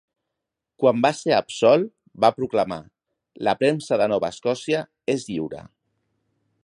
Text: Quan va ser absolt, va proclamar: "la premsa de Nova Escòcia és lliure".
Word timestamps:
Quan 0.83 1.01
va 1.05 1.11
ser 1.17 1.35
absolt, 1.39 1.91
va 2.25 2.31
proclamar: 2.37 2.79
"la 3.49 3.55
premsa 3.61 4.01
de 4.03 4.09
Nova 4.15 4.33
Escòcia 4.37 4.83
és 5.17 5.27
lliure". 5.31 5.63